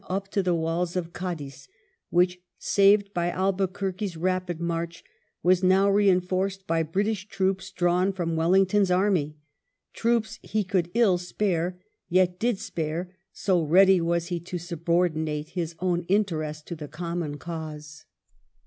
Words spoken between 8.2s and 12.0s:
Wellington's army— ^troops he could ill spare,